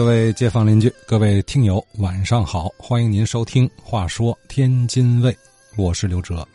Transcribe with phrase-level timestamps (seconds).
[0.00, 2.70] 各位街坊邻居，各位听友，晚上好！
[2.78, 5.30] 欢迎您收听《话说天津卫》，
[5.76, 6.48] 我是刘哲。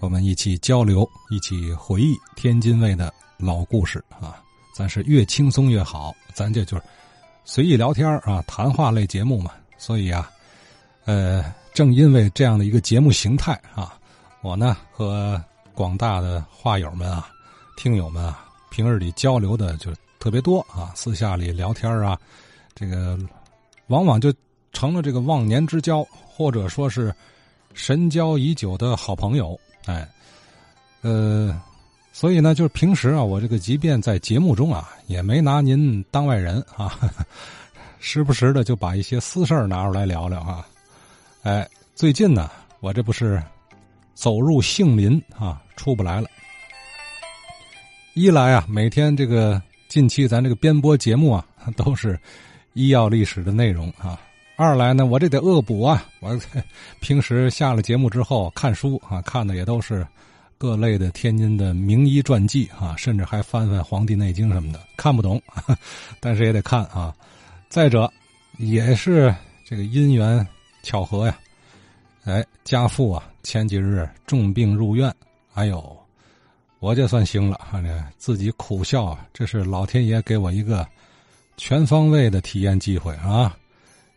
[0.00, 4.42] 我们一起交流，一起回忆天津卫的老故事啊！
[4.74, 6.82] 咱是越轻松越好，咱这就是
[7.44, 9.50] 随意聊天啊，谈话类节目嘛。
[9.76, 10.30] 所以啊，
[11.04, 11.44] 呃，
[11.74, 13.98] 正因为这样的一个节目形态啊，
[14.40, 15.38] 我呢和
[15.74, 17.28] 广大的话友们啊、
[17.76, 19.92] 听友们啊，平日里交流的就。
[20.18, 22.18] 特别多啊，私下里聊天啊，
[22.74, 23.18] 这个
[23.86, 24.34] 往往就
[24.72, 27.14] 成了这个忘年之交，或者说是
[27.72, 29.58] 神交已久的好朋友。
[29.86, 30.06] 哎，
[31.02, 31.58] 呃，
[32.12, 36.98] 所以呢，就是平时啊，我这个即便在节目中啊，也没拿您当外人啊，
[38.00, 40.66] 时不时的就把一些私事拿出来聊聊啊。
[41.42, 42.50] 哎，最近呢，
[42.80, 43.42] 我这不是
[44.14, 46.28] 走入杏林啊，出不来了。
[48.14, 49.62] 一来啊，每天这个。
[49.88, 52.18] 近期咱这个编播节目啊， 都是
[52.74, 54.20] 医药历史的内容啊。
[54.54, 56.06] 二来呢，我这得恶补啊。
[56.20, 56.38] 我
[57.00, 60.06] 平时下了节目之后看书啊，看的也都是
[60.58, 65.40] 各类的天津的名医传记啊，甚至还翻翻《黄帝内经》什么的，看不懂，
[66.20, 67.14] 但是也得看啊。
[67.70, 68.12] 再者，
[68.58, 70.46] 也是这个因缘
[70.82, 71.38] 巧合呀。
[72.24, 75.10] 哎，家父啊，前几日重病入院，
[75.50, 75.97] 还有。
[76.80, 79.26] 我这算行了，啊，这自己苦笑啊！
[79.32, 80.86] 这是老天爷给我一个
[81.56, 83.56] 全方位的体验机会啊！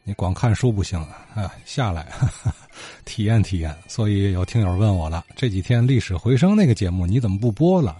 [0.03, 1.00] 你光看书不行
[1.34, 2.12] 啊，下来
[3.03, 3.76] 体验体验。
[3.88, 7.98] 所以有听友问我了，这几天《历史回声》那个节目你怎么不播了？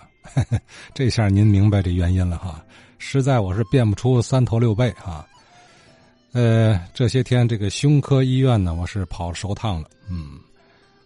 [0.94, 2.64] 这下您明白这原因了哈！
[3.00, 5.26] 实在我是变不出三头六臂啊！
[6.34, 10.40] 呃，这些天这个胸科医院呢，我是跑熟趟了，嗯，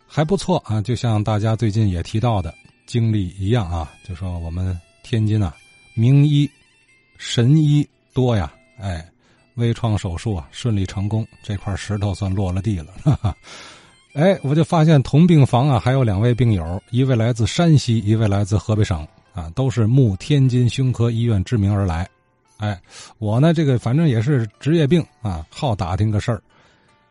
[0.05, 0.81] 还不错啊。
[0.81, 2.53] 就像大家最近也提到的。
[2.85, 5.55] 经历一样啊，就说我们天津啊，
[5.93, 6.49] 名医、
[7.17, 9.05] 神医多呀，哎，
[9.55, 12.93] 微创手术啊顺利成功，这块石头算落了地了。
[13.03, 13.35] 哈哈。
[14.13, 22.07] 哎，我就发现同病房啊还有两位病友，一位来自山西，一位来自河北省啊，都是慕天津胸科医院之名而来。
[22.57, 22.79] 哎，
[23.17, 26.41] 我呢这个反正也是职业病啊，好打听个事儿。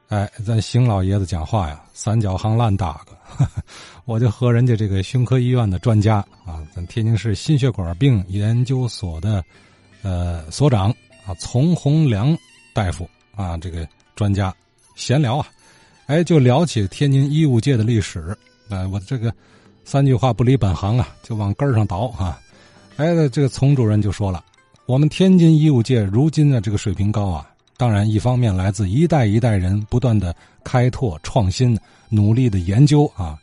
[0.08, 3.48] 哎，咱邢老爷子讲话呀，三角行烂大个，
[4.04, 9.42] 我就和人家这个胸科医院的专家啊，咱天津市心血管病研究所的
[10.02, 10.90] 呃所长
[11.26, 12.36] 啊，丛洪良
[12.74, 14.54] 大夫啊，这个专家
[14.94, 15.46] 闲聊啊，
[16.06, 18.36] 哎，就聊起天津医务界的历史。
[18.68, 19.34] 哎，我这个
[19.84, 22.38] 三句话不离本行啊，就往根儿上倒啊。
[22.96, 24.44] 哎，这个丛主任就说了，
[24.86, 27.50] 我们天津医务界如今的这个水平高啊。
[27.76, 33.36] 当然，一方面来自一代一代人不断的开拓创新、努力的研究啊，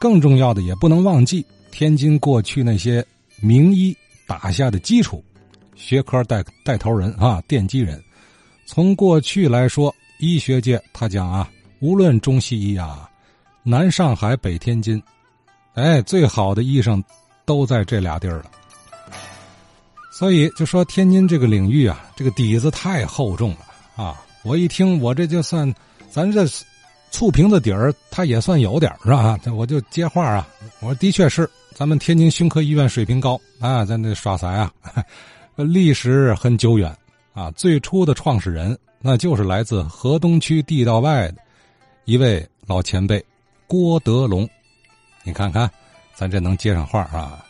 [0.00, 3.04] 更重要的也不能忘记天津过去那些
[3.40, 5.22] 名医打下的基础，
[5.76, 8.02] 学科带带头人啊，奠基人。
[8.66, 11.48] 从过去来说，医学界他讲啊，
[11.80, 13.08] 无论中西医啊，
[13.62, 15.00] 南上海北天津，
[15.74, 17.02] 哎，最好的医生
[17.44, 18.50] 都在这俩地儿了。
[20.16, 23.58] 所以就说天津这个领域啊，这个底子太厚重了
[23.96, 24.22] 啊！
[24.44, 25.74] 我一听，我这就算
[26.08, 26.46] 咱这
[27.10, 29.36] 醋瓶子底儿，他也算有点是吧？
[29.52, 30.46] 我就接话啊，
[30.78, 34.72] 我说的确是，咱们天津胸科医院水平高啊，咱这耍啥呀？
[35.56, 36.96] 历史很久远
[37.32, 41.38] 啊，最初的创始人那就是来自河东区地道外的
[42.04, 43.20] 一位老前辈
[43.66, 44.48] 郭德龙。
[45.24, 45.68] 你看看，
[46.14, 47.44] 咱这能接上话啊？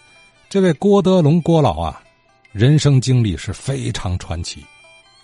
[0.48, 2.00] 这位郭德龙郭老啊。
[2.54, 4.64] 人生经历是非常传奇，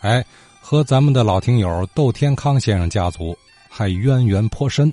[0.02, 0.20] 哎，
[0.60, 3.38] 和咱们的老听友窦天康先生家族
[3.70, 4.92] 还渊源颇深。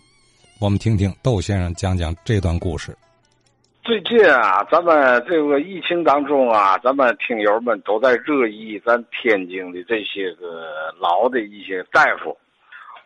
[0.62, 2.96] 我们听听窦先生讲讲这段故事。
[3.82, 12.38] 最近啊，咱们这个疫情当中啊，咱们听友们都在热议咱天津的这些个老的一些大夫。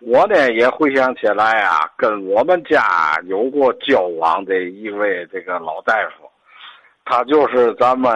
[0.01, 6.29] 我呢也回想起来啊，跟我们家有过交往的一位这个老大夫，
[7.05, 8.11] 他就是咱们。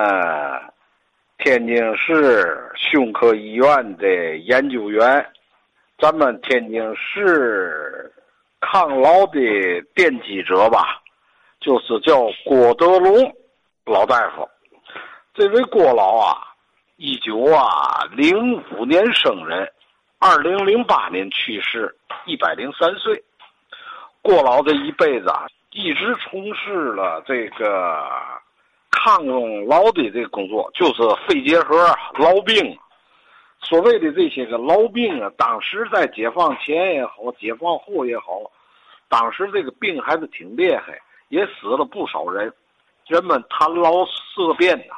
[1.38, 5.24] 天津市胸科医院的研究员，
[6.00, 8.12] 咱们天津市
[8.62, 9.40] 抗老的
[9.94, 11.02] 奠基者吧，
[11.60, 13.36] 就是叫郭德龙
[13.86, 14.50] 老大夫。
[15.34, 16.38] 这位郭老啊，
[16.96, 19.70] 一九啊零五年生人，
[20.20, 21.94] 二零零八年去世，
[22.26, 23.22] 一百零三岁。
[24.22, 28.08] 郭老这一辈子啊，一直从事了这个。
[29.06, 29.24] 抗
[29.68, 31.78] 老的这个工作就是肺结核、
[32.16, 32.76] 痨病，
[33.60, 38.42] 所谓的这些个痨病啊，当时在解放前也好，解放后也好，
[39.08, 42.52] 当时这个病还是挺厉害，也死了不少人，
[43.06, 44.96] 人们谈老色变呐。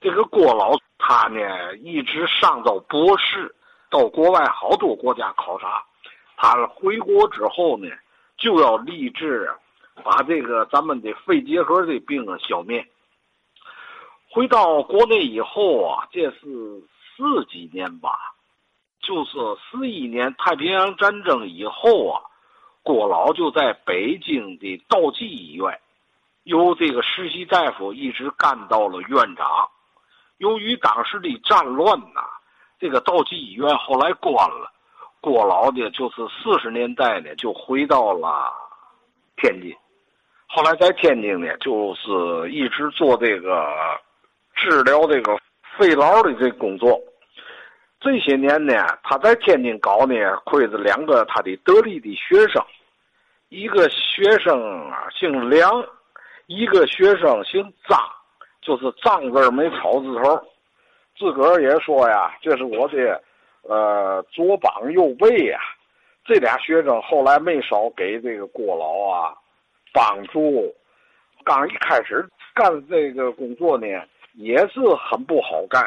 [0.00, 3.54] 这个郭老他呢一直上到博士，
[3.88, 5.80] 到国外好多国家考察。
[6.36, 7.88] 他回国之后呢，
[8.36, 9.48] 就要立志
[10.02, 12.84] 把这个咱们的肺结核的病啊消灭。
[14.34, 16.40] 回到国内以后啊，这是
[17.14, 18.34] 四几年吧，
[19.02, 22.22] 就是四一年太平洋战争以后啊，
[22.82, 25.78] 郭老就在北京的道济医院，
[26.44, 29.68] 由这个实习大夫一直干到了院长。
[30.38, 32.22] 由于当时的战乱呐，
[32.80, 34.72] 这个道济医院后来关了。
[35.20, 38.50] 郭老呢，就是四十年代呢，就回到了
[39.36, 39.76] 天津。
[40.48, 43.68] 后来在天津呢，就是一直做这个
[44.54, 45.36] 治疗这个
[45.78, 47.00] 肺痨的这工作。
[48.00, 50.14] 这些年呢，他在天津搞呢，
[50.44, 52.64] 亏着两个他的得力的学生，
[53.48, 55.84] 一个学生啊姓梁，
[56.46, 57.98] 一个学生姓张，
[58.60, 60.44] 就是张字没草字头。
[61.18, 63.22] 自个儿也说呀，这是我的。
[63.64, 65.60] 呃，左膀右背呀，
[66.24, 69.32] 这俩学生后来没少给这个郭老啊
[69.92, 70.74] 帮助。
[71.44, 73.86] 刚一开始干这个工作呢，
[74.34, 75.84] 也是很不好干，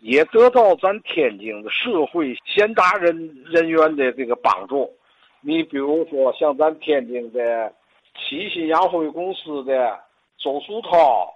[0.00, 4.90] 也得到咱天津的社会贤达人人员的这个帮助。
[5.40, 7.72] 你比如说，像咱天津的
[8.14, 9.98] 启信洋汇公司的
[10.38, 11.34] 周树涛，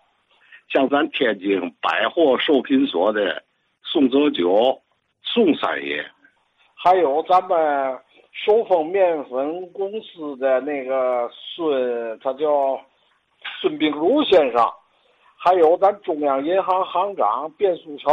[0.73, 3.43] 像咱天津百货售品所的
[3.83, 4.81] 宋泽九。
[5.29, 6.07] 宋三爷，
[6.77, 7.99] 还有咱们
[8.33, 12.81] 寿丰面粉公司的那个孙，他叫
[13.61, 14.65] 孙炳如先生，
[15.47, 18.13] 还有咱中央银行行长卞书成，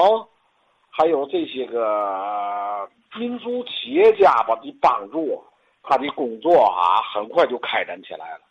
[0.92, 2.88] 还有这些个
[3.18, 5.44] 民族企业家吧的帮助，
[5.82, 8.42] 他的工作啊很快就开展起来了。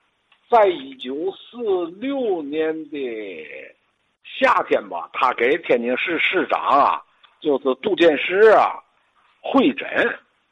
[0.50, 3.46] 在一九四六年的
[4.24, 7.00] 夏天吧，他给天津市市长啊。
[7.40, 8.82] 就是杜建时啊，
[9.40, 9.88] 会诊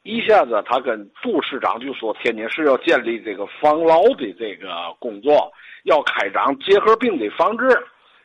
[0.03, 5.51] 一下子，他跟杜市长就说，天津市要建立这个防痨的这个工作，
[5.83, 7.65] 要开展结核病的防治。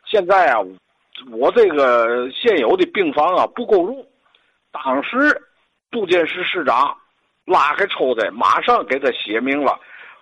[0.06, 0.60] 现在啊，
[1.32, 4.06] 我这个现有的病房啊不够用。
[4.72, 5.40] 当时
[5.90, 6.96] 杜建时市长
[7.44, 9.78] 拉开抽屉，马上给他写明了，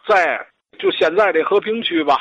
[0.08, 0.44] 在
[0.78, 2.16] 就现在的和平区吧，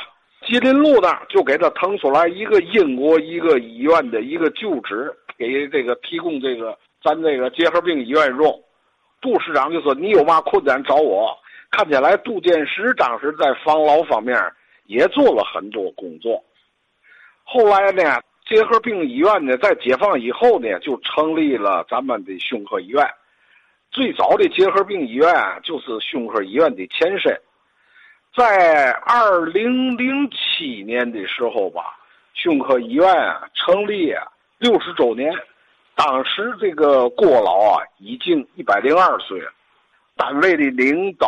[0.46, 5.12] 吉林路那儿就给他腾出来一个英国一个医院的一个旧址。
[5.36, 8.64] 给这个提供这个咱这个结核病医院用，
[9.20, 11.36] 杜市长就说你有嘛困难找我。
[11.72, 14.40] 看起来杜建时当时在防痨方面
[14.86, 16.42] 也做了很多工作。
[17.44, 23.06] 后来呢，结核病医院呢在解放以后呢就成立了咱们的胸科医院。
[23.92, 27.40] 最早的结核病医院就是胸科医院的前身。
[28.36, 31.98] 在二零零七年的时候吧，
[32.34, 33.06] 胸科医院
[33.54, 34.14] 成立。
[34.60, 35.30] 六十周年，
[35.94, 39.52] 当时这个郭老啊已经一百零二岁了，
[40.24, 41.28] 单位的领导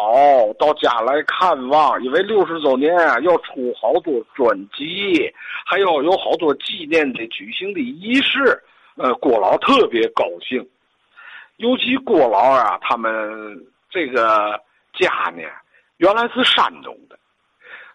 [0.58, 5.30] 到家来看望，因为六十周年啊要出好多专辑，
[5.66, 8.58] 还要有好多纪念的举行的仪式，
[8.96, 10.66] 呃，郭老特别高兴。
[11.58, 13.12] 尤其郭老啊，他们
[13.90, 14.58] 这个
[14.98, 15.44] 家呢，
[15.98, 17.20] 原来是山东的，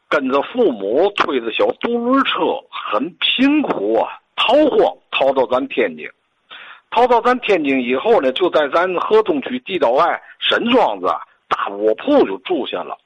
[0.07, 4.19] 跟着父母推着小独轮车，很贫苦啊。
[4.37, 6.07] 逃荒逃到咱天津，
[6.91, 11.07] 逃到咱天津以后呢，就在咱河东区地道外沈庄子
[11.49, 12.99] 大窝铺就住下了。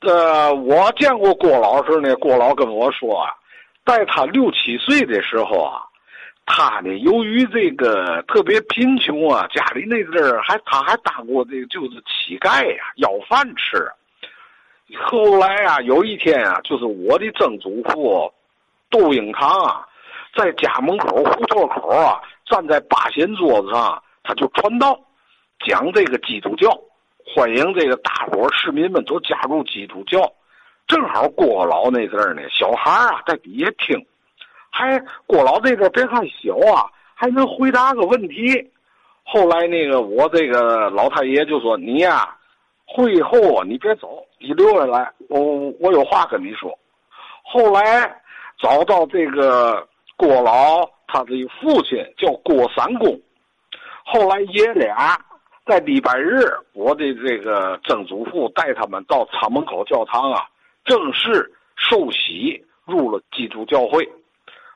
[0.00, 3.30] 呃，我见过郭老师呢，郭老跟我说啊，
[3.84, 5.82] 在他六七岁的时候啊，
[6.46, 13.86] 他呢由于这个特别贫穷啊，家里那阵儿还他还当过这个就是乞丐呀，要饭吃。
[15.04, 18.32] 后来啊，有一天啊，就是我的曾祖父
[18.88, 19.86] 窦英堂啊。
[20.32, 24.98] 在家门口胡同口啊，站在八仙桌子上，他就传道，
[25.64, 26.68] 讲这个基督教，
[27.24, 30.20] 欢迎这个大伙市民们都加入基督教。
[30.88, 34.04] 正好郭老那阵儿呢，小孩啊在底下听，
[34.68, 38.68] 还郭老这阵儿别看小啊，还能回答个问题。
[39.22, 42.36] 后来那个我这个老太爷就说：“你呀，
[42.84, 45.40] 会后啊，你别走，你留下来，我
[45.78, 46.76] 我有话跟你说。”
[47.44, 48.12] 后来
[48.58, 49.86] 找到这个。
[50.20, 53.18] 郭老他的父亲叫郭三公，
[54.04, 55.18] 后来爷俩
[55.64, 60.44] 在礼拜日，我的这个曾祖父带他们到厂门口教堂啊，
[60.84, 64.06] 正式受洗入了基督教会。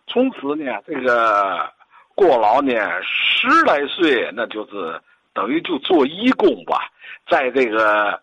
[0.06, 1.70] 从此呢，这个
[2.14, 2.72] 郭老呢
[3.02, 4.98] 十来岁，那就是
[5.34, 6.90] 等于就做义工吧，
[7.28, 8.18] 在这个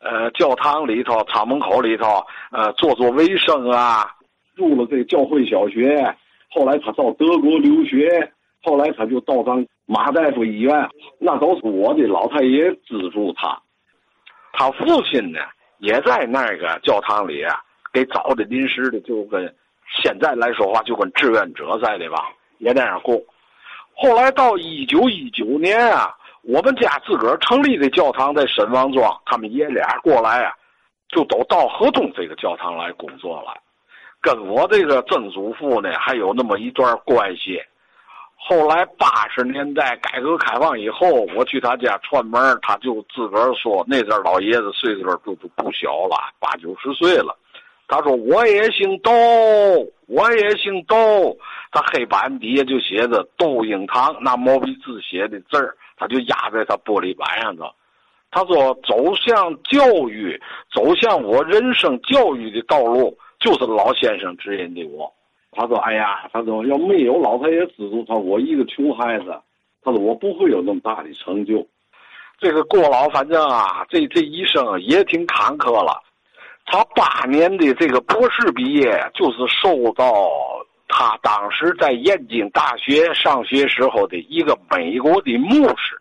[0.00, 4.16] 呃教堂里头、厂门口里头，呃做做卫生啊，
[4.56, 6.12] 入了这个教会小学。
[6.56, 8.32] 后来他到德国留学，
[8.62, 13.60] 后来他就到咱马大夫医院，那都是我的老太爷资助他。
[14.54, 15.38] 他父亲呢，
[15.80, 17.60] 也在那个教堂里啊，
[17.92, 19.54] 给找的临时的，就跟
[20.02, 23.20] 现在来说话，就跟志愿者在的吧，也那样过。
[23.94, 30.54] 后来到一九一九年啊，我们家自个儿成立的教堂在沈王庄，他们爷俩过来啊，
[31.10, 33.52] 就都到河东这个教堂来工作了，
[34.26, 37.62] 跟我这个曾祖父呢还有那么一段关系。
[38.36, 47.36] 后来八十年代改革开放以后，我去他家串门，他就自个儿说，那阵老爷子岁数都都不小了，八九十岁了。
[47.86, 49.12] 他说我也姓窦，
[50.08, 51.36] 我也姓窦。
[51.70, 57.64] 他黑板底下就写着窦英堂，拿毛笔字写的字儿，他就压在他玻璃板上头。
[58.30, 60.40] 他说走向教育，
[60.72, 65.12] 走向我人生教育的道路，就是老先生指引的我。
[65.52, 69.40] 他说：“哎呀，他说要没有老太爷资助，他我一个穷孩子，
[69.82, 71.66] 他说我不会有那么大的成就。
[72.38, 76.02] 这个郭老反正啊，这这一生也挺坎坷了。
[76.66, 80.28] 他八年的这个博士毕业，就是受到
[80.88, 85.96] 他当时在燕京大学上学时候的一个美国的牧师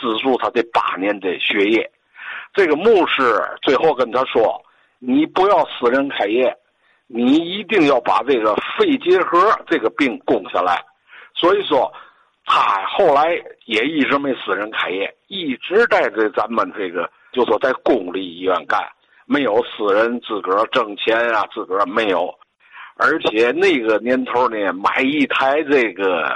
[0.00, 1.90] 资助他的八年的学业。
[2.54, 4.62] 这个牧师最后跟他说
[5.00, 6.56] ：‘你不要私人开业。’”
[7.14, 10.82] 你一定要把这个肺结核这个病攻下来，
[11.34, 11.92] 所以说，
[12.46, 13.34] 他后来
[13.66, 18.80] 也一直没私人开业，一直在这咱们这个就说在公立医院干，
[19.26, 22.34] 没有私人自个儿挣钱啊，自个儿没有，
[22.96, 26.34] 而且那个年头呢，买一台这个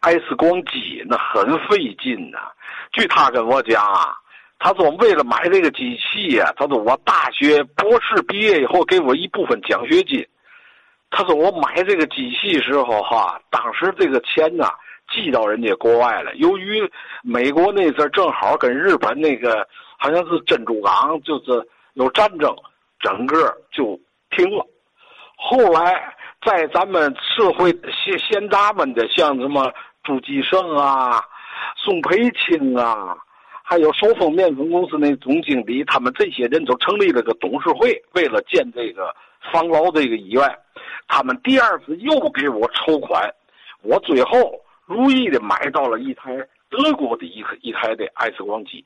[0.00, 2.38] X 光机那很费劲呐。
[2.92, 4.16] 据他跟我讲啊。
[4.60, 10.26] 他说：“为了买这个机器呀，他说我大学博士毕业以后给我一部分奖学金。
[11.10, 14.66] 他说我买这个机器时候哈，当时这个钱呢
[15.12, 16.34] 寄到人家国外了。
[16.34, 16.90] 由于
[17.22, 19.64] 美国那阵正好跟日本那个
[19.96, 22.52] 好像是珍珠港就是有战争，
[22.98, 23.98] 整个就
[24.36, 24.66] 停了。
[25.36, 29.72] 后来在咱们社会贤贤达们的，像什么
[30.02, 31.22] 朱继胜啊、
[31.76, 33.16] 宋培清啊。”
[33.70, 39.14] 还有首丰面粉公司那总经理，他们这些人都成立了个董事会，为了建这个
[39.52, 40.42] 防痨这个医院，
[41.06, 43.30] 他们第二次又给我筹款，
[43.82, 46.34] 我最后如意的买到了一台
[46.70, 48.82] 德国的一一台的 X 光机。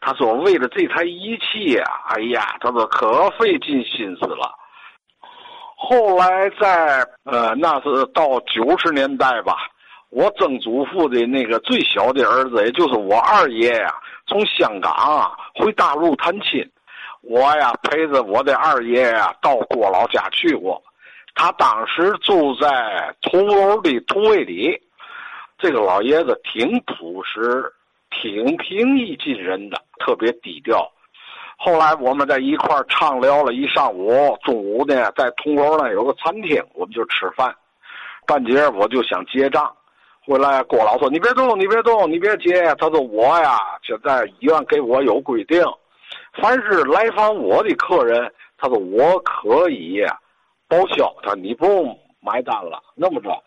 [0.00, 4.54] 他说为了这台仪器呀，哎呀，他说可费尽心思了。
[5.76, 9.68] 后来在呃，那是到九十年代吧。
[10.10, 13.94] 我曾祖父的那个最小的儿子，也就是我二爷呀，
[14.26, 16.66] 从香港啊回大陆探亲，
[17.20, 20.82] 我呀陪着我的二爷呀到郭老家去过。
[21.34, 24.80] 他当时住在同楼的同卫里，
[25.58, 27.70] 这个老爷子挺朴实、
[28.10, 30.90] 挺平易近人的，特别低调。
[31.58, 37.54] 后来我们在一块儿畅聊了一上午，中午呢在同楼呢有个餐厅，我们就吃饭。
[38.26, 39.70] 半截我就想结账。
[40.28, 45.64] 回来，郭老说：“你别动，你别动，你别接。”他说：“我呀，现在医院给我有规定，
[46.34, 50.04] 凡是来访我的客人，他说我可以
[50.68, 51.10] 报销。
[51.22, 52.78] 他你不用买单了。
[52.94, 53.42] 那么着，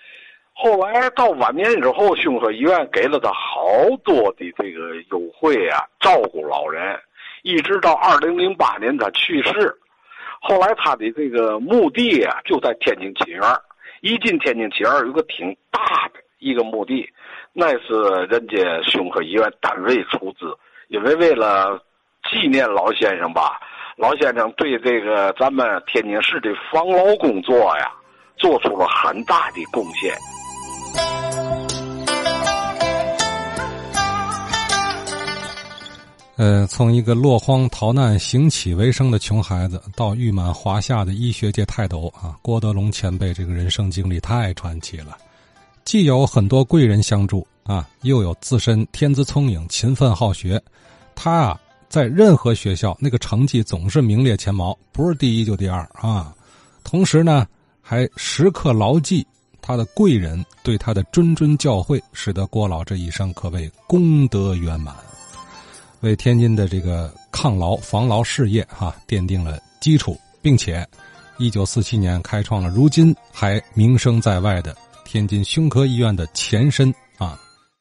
[0.55, 3.61] 后来到晚年之后，胸科医院给了他好
[4.03, 6.99] 多的这个优惠啊，照顾老人，
[7.43, 9.77] 一直到二零零八年他去世。
[10.41, 13.43] 后来他的这个墓地啊，就在天津秦园。
[14.01, 17.07] 一进天津秦园，有个挺大的。”一个墓地，
[17.53, 17.93] 那是
[18.27, 20.57] 人家胸科医院单位出资，
[20.89, 21.79] 因为为了
[22.29, 23.59] 纪念老先生吧，
[23.95, 27.91] 老先生对这个咱们天津市的防老工作呀，
[28.37, 30.11] 做出了很大的贡献。
[36.37, 45.15] 呃，从一个落荒逃难、行乞为生的穷孩子，到誉满华夏的医学界泰斗啊，郭德龙前辈这个人生经历太传奇了。
[45.83, 50.61] 既有很多贵人相助啊，又有自身天资聪颖、勤奋好学。
[51.15, 51.59] 他啊，
[51.89, 56.33] 在任何学校那个成绩总是名列前茅，不是第一就第二啊。
[56.83, 57.45] 同时呢，
[57.81, 59.25] 还时刻牢记
[59.61, 64.95] 他的贵人对他的谆谆教诲，使得郭老这一生可谓功德圆满，
[65.99, 70.87] 为天津的这个抗劳防劳事业哈奠定了基础，并且，
[71.37, 74.75] 一九四七年开创了如今还名声在外的。
[75.11, 77.37] 天津胸科医院的前身啊，